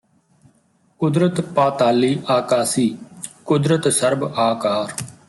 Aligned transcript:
ਕੁਦਰਤਿ 0.99 1.41
ਪਾਤਾਲੀ 1.55 2.17
ਆਕਾਸੀ 2.29 2.87
ਕੁਦਰਤਿ 3.45 3.91
ਸਰਬ 3.91 4.23
ਆਕਾਰੁ 4.39 5.05